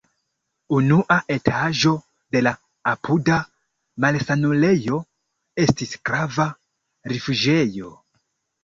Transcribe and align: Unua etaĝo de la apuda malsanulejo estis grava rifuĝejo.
Unua 0.77 1.17
etaĝo 1.35 1.91
de 2.37 2.41
la 2.47 2.55
apuda 2.93 3.37
malsanulejo 4.07 5.01
estis 5.67 5.97
grava 6.11 6.51
rifuĝejo. 7.15 7.97